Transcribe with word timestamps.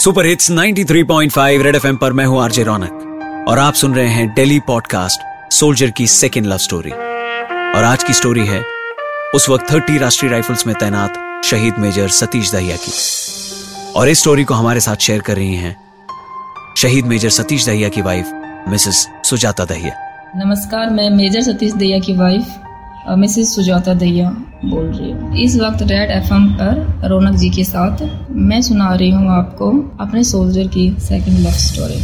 Super 0.00 0.26
hits 0.26 0.50
93.5 0.50 1.62
red 1.62 1.76
FM 1.76 1.96
पर 1.96 2.12
मैं 2.12 2.24
हूँ 2.26 2.40
आरजे 2.42 2.62
रौनक। 2.62 3.46
और 3.48 3.58
आप 3.58 3.74
सुन 3.74 3.94
रहे 3.94 4.08
हैं 4.08 4.34
डेली 4.34 4.58
पॉडकास्ट 4.60 5.52
सोल्जर 5.52 5.90
की 5.90 6.06
सेकेंड 6.06 6.46
लव 6.46 6.58
स्टोरी 6.58 6.90
और 6.90 7.84
आज 7.84 8.04
की 8.04 8.12
स्टोरी 8.12 8.46
है, 8.46 8.62
उस 9.34 9.48
वक्त 9.48 9.72
थर्टी 9.72 9.98
राष्ट्रीय 9.98 10.30
राइफल्स 10.32 10.66
में 10.66 10.74
तैनात 10.80 11.42
शहीद 11.44 11.78
मेजर 11.78 12.08
सतीश 12.08 12.52
दहिया 12.52 12.76
की। 12.76 12.92
और 13.92 14.08
इस 14.08 14.20
स्टोरी 14.20 14.44
को 14.44 14.54
हमारे 14.54 14.80
साथ 14.80 14.96
शेयर 14.96 15.20
कर 15.20 15.36
रही 15.36 15.54
हैं 15.54 15.76
शहीद 16.76 17.04
मेजर 17.04 17.30
सतीश 17.30 17.66
दहिया 17.66 17.88
की 17.88 18.02
वाइफ 18.02 18.32
मिसेस 18.68 19.06
सुजाता 19.24 19.64
दहिया। 19.64 19.94
नमस्कार, 20.36 20.90
मैं 20.90 21.10
मेजर 21.10 21.42
सतीश 21.42 21.72
दहिया 21.72 21.98
की 21.98 22.16
वाइफ 22.16 22.69
मिसेस 23.08 23.54
सुजाता 23.54 23.92
दैया 23.94 24.30
बोल 24.64 24.84
रही 24.86 25.10
हूँ। 25.10 25.36
इस 25.36 25.56
वक्त 25.56 25.82
रेड 25.82 26.10
एफएम 26.10 26.46
पर 26.54 27.08
रौनक 27.08 27.36
जी 27.36 27.48
के 27.50 27.64
साथ 27.64 28.02
मैं 28.30 28.60
सुना 28.62 28.94
रही 28.94 29.10
हूँ 29.10 29.28
आपको 29.28 29.70
अपने 30.00 30.24
सोल्जर 30.24 30.66
की 30.66 30.90
सेकंड 31.00 31.38
लव 31.38 31.52
स्टोरी 31.60 32.00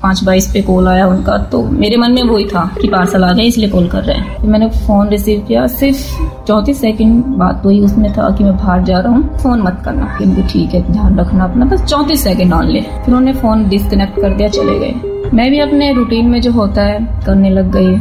पाँच 0.00 0.22
बाईस 0.24 0.46
पे 0.52 0.62
कॉल 0.62 0.88
आया 0.88 1.06
उनका 1.06 1.36
तो 1.52 1.62
मेरे 1.62 1.96
मन 1.96 2.12
में 2.12 2.22
वही 2.22 2.44
था 2.44 2.64
कि 2.80 2.88
पार्सल 2.88 3.24
आ 3.24 3.32
गए 3.32 3.42
इसलिए 3.42 3.68
कॉल 3.70 3.88
कर 3.88 4.02
रहे 4.02 4.16
हैं। 4.16 4.48
मैंने 4.48 4.68
फ़ोन 4.68 5.08
रिसीव 5.08 5.40
किया, 5.48 5.66
सिर्फ़ 5.66 6.44
चौंतीस 6.46 6.80
सेकंड 6.80 7.24
बात 7.38 7.66
वही 7.66 7.80
उसमें 7.80 8.12
था 8.12 8.30
कि 8.30 8.44
मैं 8.44 8.56
बाहर 8.56 8.84
जा 8.84 8.98
रहा 8.98 9.12
हूँ 9.12 9.38
फ़ोन 9.38 9.62
मत 9.62 9.82
करना। 9.84 10.06
किंतु 10.18 10.42
ठीक 10.42 10.74
है, 10.74 10.80
ध्यान 10.92 11.18
रखना 11.18 11.44
अपना, 11.44 11.64
बस 11.64 11.84
चौंतीस 11.84 12.22
सेकंड 12.24 12.52
ऑन 12.52 12.68
ले। 12.68 12.80
फिर 12.80 13.06
उन्होंने 13.06 13.32
फ़ोन 13.32 13.68
डिस्कनेक्ट 13.68 14.20
कर 14.20 14.36
दिया, 14.36 14.48
चले 14.48 14.78
गए। 14.78 15.30
मैं 15.34 15.50
भी 15.50 15.58
अपने 15.58 15.92
रूटीन 15.92 16.26
में 16.26 16.40
जो 16.40 16.52
होता 16.52 16.82
है, 16.82 16.98
करने 17.26 17.50
लग 17.50 17.70
गई। 17.72 17.94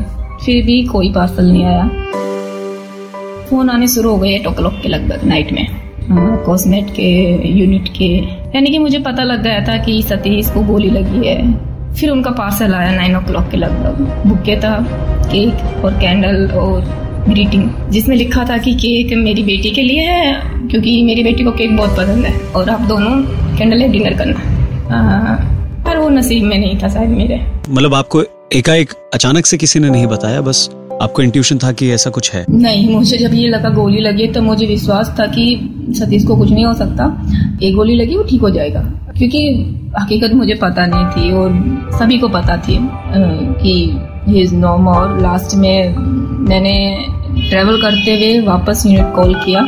फिर 0.46 0.66
भी 0.66 0.84
कोई 0.84 1.12
पार्सल 1.14 1.52
नहीं 1.52 1.66
आया। 1.66 1.88
फ़ोन 3.50 3.70
आने 3.70 3.88
शुरू 3.88 4.10
हो 4.10 4.18
गए 4.18 4.30
एट 4.30 4.48
ओ 4.48 4.52
क्लॉक 4.52 4.80
के 4.84 4.90
लगभग 4.90 5.24
नाइट 5.24 5.52
में। 5.52 5.66
कॉस्मेट 6.46 6.86
हाँ, 6.86 6.94
के 6.94 7.50
यूनिट 7.50 7.88
के। 7.88 8.06
यानी 8.56 8.70
कि 8.70 8.78
मुझे 8.78 9.00
पता 9.00 9.24
लग 9.24 9.44
गया 9.44 9.60
था 9.60 9.78
कि 9.78 10.02
सतीश 10.04 10.50
को 10.50 10.62
गोली 10.62 10.90
लगी 10.90 11.28
है। 11.28 11.94
फिर 11.94 12.10
उनका 12.10 12.32
पार्सल 12.32 12.74
आया 12.74 12.92
नाइन 12.92 13.16
ओ 13.16 13.20
क्लॉक 13.20 13.50
के 13.52 13.58
लगभग। 13.58 14.24
बुके 14.28 14.56
था 14.56 14.78
केक 15.32 15.86
और 15.86 15.94
कैंडल 15.94 16.48
और 16.52 16.82
ग्रीटिंग 17.30 17.70
जिसमें 17.90 18.16
लिखा 18.16 18.46
था 18.46 18.58
कि 18.58 18.74
केक 18.74 19.14
मेरी 19.18 19.44
बेटी 19.44 19.72
के 19.72 19.82
लिए 19.82 20.02
है 20.02 20.68
क्योंकि 20.70 21.02
मेरी 21.04 21.24
बेटी 21.24 21.44
को 21.44 21.52
केक 21.52 21.78
बहुत 21.78 21.98
पसंद 21.98 22.26
है। 22.26 22.40
और 22.56 22.70
आप 22.70 22.82
दोनों 22.82 23.22
कैंडल 23.58 23.82
है 23.82 23.92
डिनर 23.92 24.14
करना। 24.14 24.40
हाँ, 24.90 25.38
पर 25.86 25.98
वो 25.98 26.10
नसीब 26.10 26.44
में 26.44 26.58
नहीं 26.58 26.78
था 26.84 26.88
शायद 26.88 27.10
मेरे। 27.10 27.42
मतलब 27.70 27.94
आपको 27.94 28.24
एकाएक 28.56 28.94
अचानक 29.14 29.46
से 29.46 29.58
किसी 29.58 29.80
ने 29.80 29.90
नहीं 29.90 30.08
बताया? 30.08 30.42
बस 30.42 30.70
आपको 31.02 31.22
इंट्यूशन 31.22 31.58
था 31.58 31.72
कि 31.72 31.90
ऐसा 31.92 32.10
कुछ 32.10 32.32
है? 32.34 32.46
नहीं, 32.50 32.90
मुझे 32.90 33.18
जब 33.18 33.34
ये 33.34 33.48
लगा 33.48 33.70
गोली 33.70 34.00
लगी 34.02 34.28
तो 34.28 34.42
मुझे 34.42 34.66
विश्वास 34.66 35.16
था 35.20 35.26
कि 35.26 35.46
सतीश 36.00 36.24
को 36.26 36.38
कुछ 36.38 36.52
नहीं 36.52 36.66
हो 36.66 36.74
सकता। 36.74 37.06
एक 37.64 37.76
गोली 37.76 37.96
लगी, 37.96 38.18
वो 38.18 38.24
ठीक 38.24 38.42
हो 38.42 38.50
जाएगा। 38.50 38.82
क्योंकि 39.18 39.40
हकीकत 40.00 40.34
मुझे 40.34 40.54
पता 40.54 40.86
नहीं 40.86 41.06
थी 41.06 41.32
और 41.32 41.52
सभी 42.00 42.18
को 42.18 42.28
पता 42.28 42.58
थी 42.58 42.78
कि 43.62 43.74
he 44.28 44.42
is 44.42 44.56
no 44.56 44.78
more 44.78 45.20
last 45.22 45.56
में 45.56 45.96
मैंने 46.50 46.98
ट्रेवल 47.50 47.82
करते 47.82 48.16
हुए 48.16 48.40
वापस 48.48 48.84
यूनिट 48.86 49.14
कॉल 49.16 49.34
किया। 49.36 49.68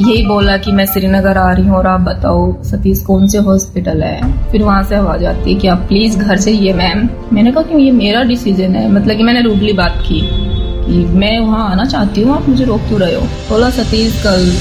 यही 0.00 0.26
बोला 0.26 0.56
कि 0.56 0.72
मैं 0.72 0.86
श्रीनगर 0.86 1.38
आ 1.38 1.52
रही 1.52 1.66
हूँ 1.66 1.76
और 1.76 1.86
आप 1.86 2.00
बताओ, 2.00 2.62
सतीश, 2.62 3.00
कौन 3.00 3.26
से 3.26 3.38
हॉस्पिटल 3.38 4.02
है? 4.02 4.50
फिर 4.52 4.62
वहाँ 4.62 4.82
से 4.82 4.94
आवाज़ 4.94 5.24
आती 5.24 5.54
है 5.54 5.60
कि 5.60 5.68
आप 5.68 5.78
प्लीज़ 5.78 6.18
घर 6.18 6.36
से 6.36 6.52
ये 6.52 6.72
मैम 6.72 7.08
मैंने 7.32 7.52
कहा 7.52 7.62
कि 7.62 7.82
ये 7.82 7.90
मेरा 7.90 8.22
डिसीज़न 8.22 8.74
है। 8.74 8.92
मतलब 8.92 9.16
कि 9.16 9.22
मैंने 9.22 9.40
रूडली 9.40 9.72
बात 9.72 9.94
की 10.08 10.20
कि 10.86 11.06
मैं 11.06 11.40
वहाँ 11.40 11.70
आना 11.70 11.84
चाहती 11.84 12.22
हूँ, 12.22 12.36
आप 12.36 12.48
मुझे 12.48 12.64
रोक 12.64 12.80
क्यों 12.80 13.00
रहे 13.00 13.14
हो? 13.14 13.20
बोला, 13.20 13.70
सतीश, 13.70 14.22
कल 14.26 14.52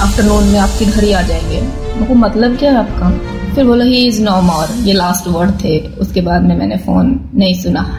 आफ्टरनून 0.00 0.44
में 0.44 0.58
आपके 0.58 0.84
घर 0.84 1.04
ही 1.04 1.12
आ 1.12 1.22
जाएँगे। 1.22 1.62
मुझको 1.98 2.14
मतलब 2.14 2.56
क्या 2.56 2.72
है 2.72 2.78
आपका? 2.78 3.10
फिर 3.54 3.64
बोला 3.64 3.84
ही 3.84 4.06
इज़ 4.06 4.22
नो 4.22 4.40
मोर 4.40 4.74
ये 4.82 4.92
लास्ट 4.92 5.28
वर्ड 5.28 5.50
थे। 5.50 5.78
उसके 5.78 6.20
बाद 6.20 6.42
में 6.42 6.58
मैंने 6.58 6.76
फ़ोन 6.76 7.20
नहीं 7.34 7.54
सुना। 7.54 7.98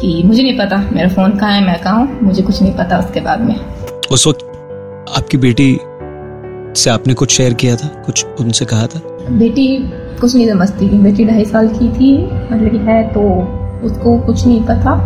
कि 0.00 0.22
मुझे 0.24 0.42
नहीं 0.42 0.58
पता, 0.58 0.90
मेरा 0.92 1.08
फ़ोन 1.08 1.38
कहाँ 1.38 1.52
है, 1.52 1.66
मैं 1.66 1.80
कहा 1.80 1.92
हूँ? 1.92 2.18
मुझे 2.22 2.42
कुछ 2.42 2.62
नहीं 2.62 2.72
पता 2.72 2.98
उसके 2.98 3.20
बाद 3.20 3.40
में। 3.40 3.79
उस 4.10 4.26
वक्त 4.26 4.40
आपकी 5.18 5.36
बेटी 5.36 5.78
से 6.76 6.90
आपने 6.90 7.14
कुछ 7.14 7.32
शेयर 7.32 7.54
किया 7.54 7.76
था? 7.76 7.88
कुछ 8.06 8.24
उनसे 8.40 8.64
कहा 8.64 8.86
था? 8.86 9.00
बेटी 9.30 9.66
कुछ 10.20 10.34
नहीं 10.34 10.48
समझती 10.48 10.88
थी। 10.88 10.98
बेटी 10.98 11.24
ढाई 11.24 11.44
साल 11.44 11.68
की 11.68 11.88
थी 11.88 12.16
मतलब 12.24 12.88
है 12.88 13.02
तो 13.08 13.22
उसको 13.86 14.18
कुछ 14.18 14.46
नहीं 14.46 14.60
पता। 14.62 14.96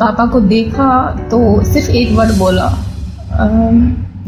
पापा 0.00 0.26
को 0.26 0.40
देखा 0.40 0.90
तो 1.30 1.40
सिर्फ़ 1.64 1.90
एक 1.90 2.12
वर्ड 2.12 2.36
बोला। 2.38 2.68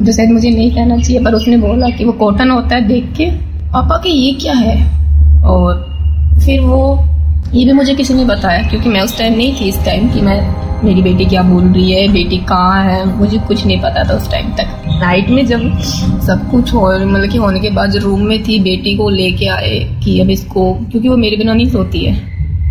जो 0.01 0.13
शायद 0.13 0.31
मुझे 0.31 0.51
नहीं 0.51 0.71
कहना 0.75 0.97
चाहिए, 0.99 1.25
पर 1.25 1.35
उसने 1.35 1.57
बोला 1.57 1.89
कि 1.89 2.05
वो 2.05 2.13
कॉटन 2.13 2.51
होता 2.51 2.75
है 2.75 2.89
देख 2.89 3.13
के। 3.17 3.31
पापा 3.73 3.97
के 3.97 4.09
ये 4.09 4.33
क्या 4.35 4.55
है? 4.55 4.77
और 5.45 5.87
फिर 6.45 6.61
वो 6.61 6.97
ये 7.55 7.65
भी 7.65 7.73
मुझे 7.73 7.95
किसी 7.95 8.15
ने 8.15 8.25
बताया, 8.25 8.63
क्योंकि 8.69 8.89
मैं 8.89 9.01
उस 9.01 9.17
टाइम 9.19 9.35
नहीं 9.35 9.55
थी 9.61 9.69
इस 9.69 9.85
टाइम 9.85 10.09
कि 10.09 10.21
मैं 10.21 10.41
मेरी 10.85 11.03
बेटी 11.03 11.25
क्या 11.25 11.43
बोल 11.43 11.65
रही 11.65 11.93
है, 11.93 12.07
बेटी 12.13 12.37
कहाँ 12.39 12.85
है, 12.85 13.05
मुझे 13.19 13.39
कुछ 13.39 13.65
नहीं 13.67 13.81
पता 13.81 14.05
था 14.05 14.15
उस 14.15 14.31
टाइम 14.31 14.51
तक। 14.51 14.85
नाइट 15.01 15.29
में 15.31 15.45
जब 15.47 15.79
सब 16.27 16.49
कुछ 16.51 16.73
हो 16.75 16.81
मतलब 16.99 17.31
कि 17.31 17.39
होने 17.39 17.61
के 17.61 17.71
बाद 17.71 17.97
रूम 17.97 18.23
में 18.23 18.43
थी, 18.43 18.59
बेटी 18.61 18.97
को 18.97 19.09
लेके 19.11 19.47
आए 19.47 19.79
कि 20.05 20.19
अब 20.21 20.31
इसको, 20.31 20.73
क्योंकि 20.75 21.09
वो 21.09 21.17
मेरे 21.17 21.37
बिना 21.37 21.53
नहीं 21.53 21.69
सोती 21.71 22.05
है। 22.05 22.15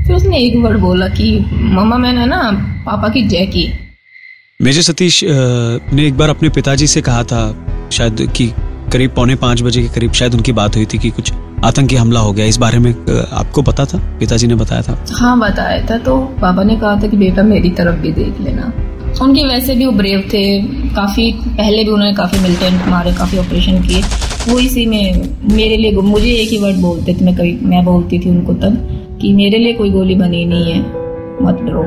फिर 0.06 0.16
उसने 0.16 0.38
एक 0.38 0.56
वर्ड 0.56 0.80
बोला 0.80 1.08
कि, 1.08 1.32
मम्मा, 1.52 1.98
मैंने 1.98 2.26
ना 2.26 2.42
पापा 2.86 3.10
की 3.10 3.24
जय 3.24 3.46
की। 3.46 3.68
मेजर 4.60 4.82
सतीश 4.82 5.24
ने 5.24 6.08
एक 6.08 6.18
बार 6.18 6.30
अपने 6.30 6.50
पिताजी 6.50 6.88
से 6.88 7.02
कहा 7.02 7.24
था, 7.24 7.44
शायद 7.92 8.28
कि 8.36 8.52
करीब 8.92 9.12
पौने 9.12 9.36
पाँच 9.36 9.62
बजे 9.62 9.82
के 9.82 9.88
करीब 9.88 10.12
शायद 10.12 10.34
उनकी 10.34 10.52
बात 10.52 10.76
हुई 10.76 10.86
थी 10.86 10.98
कि 10.98 11.10
कुछ 11.10 11.32
आतंकी 11.66 11.96
हमला 11.96 12.20
हो 12.20 12.34
गया। 12.34 12.46
इस 12.46 12.58
बारे 12.58 12.80
में 12.80 12.92
आपको 13.34 13.62
पता 13.62 13.86
था? 13.86 13.98
पिताजी 14.20 14.48
ने 14.48 14.56
बताया 14.56 14.82
था? 14.82 15.06
हाँ 15.12 15.40
बताया 15.40 15.86
था। 15.90 15.98
तो 15.98 16.18
पापा 16.18 16.64
ने 16.64 16.76
कहा 16.76 16.96
था 16.96 17.08
कि 17.08 17.18
बेटा 17.18 17.44
मेरी 17.44 17.70
तरफ़ 17.70 17.96
भी 17.96 18.12
देख 18.12 18.42
लेना। 18.42 18.74
उनके 19.22 19.44
वैसे 19.44 19.76
भी 19.76 19.86
वो 19.86 19.92
ब्रेव 19.92 20.20
थे। 20.34 20.62
काफ़ी 20.90 21.32
पहले 21.32 21.84
भी 21.84 21.92
उन्होंने 21.92 22.14
काफ़ी 22.14 22.40
मिलिटेंट 22.40 22.88
मारे, 22.88 23.14
काफ़ी 23.14 23.38
ऑपरेशन 23.38 23.82
किए। 23.82 24.02
वो 24.50 24.60
इसी 24.60 24.86
में, 24.86 25.30
मेरे 25.56 25.78
लिए 25.78 25.92
मुझे 25.92 26.32
एक 26.32 26.50
ही 26.50 26.58
वर्ड 26.58 26.76
बोलते 26.76 27.14
थे, 27.14 27.26
मैं 27.26 27.36
कभी, 27.36 27.60
मैं 27.64 27.86
बोलती 27.86 28.20
थी 28.20 28.30
उनको 28.30 28.54
तब 28.54 28.88
कि 29.22 29.34
मेरे 29.34 29.58
लिए 29.58 29.74
कोई 29.74 29.90
गोली 29.90 30.16
बनी 30.16 30.46
नहीं 30.46 30.72
है। 30.72 30.80
मत 31.42 31.60
डरो। 31.62 31.84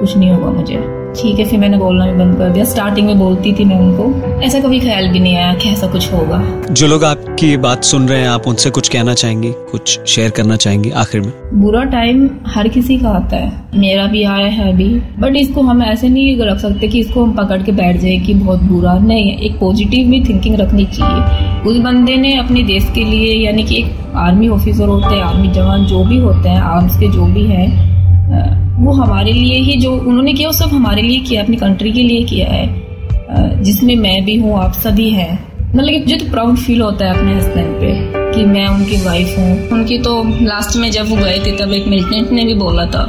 कुछ 0.00 0.16
नहीं 0.16 0.30
होगा 0.30 0.50
मुझे। 0.50 1.03
ठीक 1.22 1.38
है 1.38 1.44
फिर 1.44 1.58
मैंने 1.58 1.76
बोलना 1.78 2.06
भी 2.06 2.12
बंद 2.12 2.38
कर 2.38 2.50
दिया। 2.50 2.64
स्टार्टिंग 2.64 3.06
में 3.06 3.18
बोलती 3.18 3.52
थी 3.52 3.64
मैं 3.64 3.76
उनको। 3.76 4.40
ऐसा 4.42 4.60
कभी 4.60 4.80
ख्याल 4.80 5.08
भी 5.08 5.20
नहीं 5.20 5.36
आया 5.36 5.54
कि 5.54 5.68
ऐसा 5.68 5.86
कुछ 5.86 6.12
होगा। 6.12 6.42
जो 6.70 6.86
लोग 6.86 7.04
आपकी 7.04 7.56
बात 7.56 7.84
सुन 7.84 8.08
रहे 8.08 8.20
हैं 8.20 8.28
आप 8.28 8.46
उनसे 8.46 8.70
कुछ 8.70 8.88
कहना 8.88 9.14
चाहेंगे? 9.14 9.50
कुछ 9.72 10.00
शेयर 10.06 10.30
करना 10.30 10.56
चाहेंगे 10.56 10.90
आखिर 10.90 11.20
में? 11.20 11.32
बुरा 11.54 11.84
टाइम 11.84 12.30
हर 12.46 12.68
किसी 12.68 12.98
का 12.98 13.08
आता 13.08 13.36
है। 13.36 13.52
मेरा 13.74 14.06
भी 14.06 14.24
आया 14.24 14.46
है 14.46 14.72
अभी। 14.72 14.88
बट 15.18 15.36
इसको 15.36 15.62
हम 15.62 15.82
ऐसे 15.82 16.08
नहीं 16.08 16.36
रख 16.40 16.58
सकते 16.58 16.88
कि 16.88 16.98
इसको 16.98 17.24
हम 17.24 17.32
पकड़ 17.32 17.62
के 17.62 17.72
बैठ 17.72 17.96
जाए 17.96 18.16
कि 18.16 18.34
बहुत 18.34 18.62
बुरा। 18.62 18.98
नहीं 18.98 19.36
एक 19.36 19.60
पॉजिटिव 19.60 20.08
भी 20.08 20.24
थिंकिंग 20.24 20.54
रखनी 20.54 20.84
चाहिए। 20.84 21.60
उस 21.60 21.78
बंदे 21.78 22.16
ने 22.16 22.38
अपने 22.38 22.62
देश 22.62 22.90
के 22.94 23.04
लिए 23.04 23.46
यानी 23.46 23.64
कि 23.64 23.76
एक 23.76 23.92
आर्मी 24.16 24.48
ऑफिसर 24.48 24.84
होते 24.84 25.14
हैं 25.14 25.22
आर्मी 25.22 25.48
जवान 25.48 25.84
जो 25.84 26.04
भी 26.04 26.18
होते 26.18 26.48
हैं 26.48 26.60
आर्म्स 26.60 26.98
के 26.98 27.06
जो 27.06 27.26
भी 27.26 27.44
है 27.44 27.94
वो 28.76 28.92
हमारे 28.92 29.32
लिए 29.32 29.58
ही 29.60 29.76
जो 29.76 29.92
उन्होंने 29.92 30.32
किया, 30.32 30.48
वो 30.48 30.52
सब 30.52 30.68
हमारे 30.68 31.02
लिए 31.02 31.20
किया, 31.20 31.42
अपनी 31.42 31.56
कंट्री 31.56 31.92
के 31.92 32.02
लिए 32.02 32.22
किया 32.24 32.46
है। 32.48 33.62
जिसमें 33.62 33.94
मैं 33.96 34.24
भी 34.24 34.36
हूँ, 34.36 34.58
आप 34.58 34.72
सभी 34.74 35.08
हैं। 35.10 35.32
मतलब 35.74 36.00
मुझे 36.00 36.16
तो 36.16 36.30
प्राउड 36.30 36.56
फील 36.56 36.80
होता 36.80 37.06
है 37.06 37.18
अपने 37.18 37.34
हस्बैंड 37.34 37.74
पे, 37.74 37.92
कि 38.34 38.44
मैं 38.46 38.66
उनकी 38.68 38.96
वाइफ 38.96 39.38
हूँ। 39.38 39.68
उनकी 39.72 39.98
तो 39.98 40.22
लास्ट 40.42 40.76
में 40.76 40.90
जब 40.90 41.08
वो 41.08 41.16
गए 41.16 41.38
थे, 41.46 41.56
तब 41.56 41.72
एक 41.72 41.86
मिलिटेंट 41.88 42.30
ने 42.30 42.44
भी 42.44 42.54
बोला 42.54 42.86
था 42.86 43.06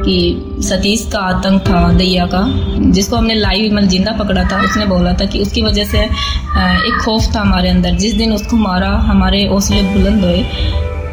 कि 0.00 0.16
सतीश 0.62 1.08
का 1.12 1.18
आतंक 1.20 1.62
था 1.62 1.92
दैया 1.92 2.26
का, 2.26 2.42
जिसको 2.90 3.16
हमने 3.16 3.34
लाइव 3.34 3.74
मतलब 3.74 3.88
ज़िंदा 3.88 4.12
पकड़ा 4.18 4.44
था, 4.44 4.62
उसने 4.64 4.86
बोला 4.86 5.12
था 5.12 5.24
कि 5.24 5.38
उसकी 5.38 5.62
वजह 5.62 5.84
से 5.84 5.98
एक 5.98 7.00
खौफ 7.04 7.34
था 7.34 7.40
हमारे 7.40 7.68
अंदर। 7.68 7.96
जिस 7.96 8.14
दिन 8.14 8.32
उसको 8.32 8.56
मारा, 8.56 8.90
हमारे 9.04 9.46
हौसले 9.46 9.82
बुलंद 9.84 10.24
हुए 10.24 10.44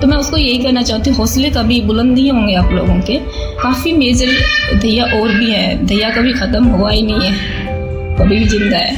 तो 0.01 0.07
मैं 0.07 0.17
उसको 0.17 0.37
यही 0.37 0.57
कहना 0.63 0.81
चाहती 0.83 1.09
हूँ, 1.09 1.17
हौसले 1.17 1.49
कभी 1.49 1.81
बुलंद 1.81 2.17
ही 2.17 2.27
होंगे 2.29 2.55
आप 2.55 2.71
लोगों 2.71 2.99
के। 3.01 3.17
काफ़ी 3.61 3.93
मेजर 3.93 4.79
दैया 4.79 5.05
और 5.15 5.27
भी 5.29 5.51
है। 5.51 5.85
दैया 5.85 6.09
कभी 6.09 6.33
ख़त्म 6.33 6.63
हुआ 6.65 6.91
ही 6.91 7.01
नहीं 7.01 7.21
है। 7.21 8.17
कभी 8.17 8.39
भी 8.39 8.45
ज़िंदा 8.45 8.77
है। 8.77 8.95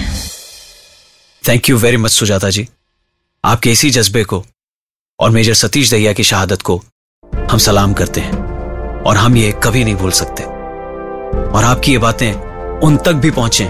Thank 1.43 1.69
you 1.69 1.77
very 1.77 1.97
much 1.97 2.11
Sujata 2.11 2.49
ji. 2.49 2.67
आपके 3.43 3.71
इसी 3.71 3.89
जज्बे 3.89 4.23
को 4.23 4.43
और 5.19 5.29
मेजर 5.29 5.53
सतीश 5.53 5.89
दैया 5.89 6.13
की 6.13 6.23
शहादत 6.23 6.61
को 6.61 6.81
हम 7.51 7.57
सलाम 7.57 7.93
करते 7.93 8.21
हैं 8.21 9.03
और 9.03 9.17
हम 9.17 9.37
ये 9.37 9.53
कभी 9.63 9.83
नहीं 9.83 9.95
भूल 9.95 10.11
सकते। 10.11 10.43
और 10.43 11.63
आपकी 11.63 11.91
ये 11.91 11.97
बातें 11.97 12.31
उन 12.79 12.97
तक 12.97 13.13
भी 13.13 13.31
पहुँचे 13.31 13.69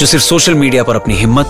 जो 0.00 0.06
सिर्फ़ 0.06 0.24
सोशल 0.24 0.54
मीडिया 0.54 0.82
पर 0.84 0.96
अपनी 0.96 1.14
हिम्मत 1.14 1.46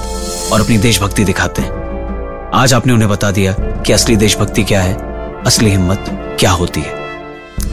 और 0.52 0.60
अपनी 0.60 0.78
देशभक्ति 0.78 1.24
दिखाते 1.24 1.62
हैं। 1.62 2.50
आज 2.54 2.74
आपने 2.74 2.92
उन्हें 2.92 3.08
बता 3.10 3.30
दिया 3.30 3.54
कि 3.86 3.92
असली 3.92 4.16
देशभक्ति 4.16 4.64
क्या 4.64 4.82
है। 4.82 5.11
असली 5.46 5.70
हिम्मत 5.70 6.04
क्या 6.40 6.50
होती 6.50 6.80
है? 6.80 6.92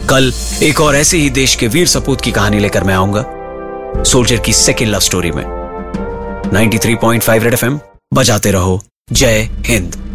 कल 0.08 0.32
एक 0.62 0.80
और 0.80 0.96
ऐसे 0.96 1.18
ही 1.18 1.30
देश 1.30 1.54
के 1.54 1.66
वीर 1.66 1.86
सपूत 1.86 2.20
की 2.20 2.32
कहानी 2.32 2.58
लेकर 2.58 2.84
मैं 2.84 2.94
आऊँगा, 2.94 3.24
सोल्जर 4.02 4.36
की 4.36 4.52
सेकेंड 4.52 4.90
लव 4.90 5.00
स्टोरी 5.00 5.30
में। 5.30 5.44
93.5 6.52 7.42
रेड 7.42 7.52
एफएम 7.52 7.80
बजाते 8.14 8.50
रहो। 8.50 8.80
जय 9.12 9.48
हिंद। 9.66 10.09